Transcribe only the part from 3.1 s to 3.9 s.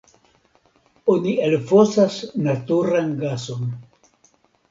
gason.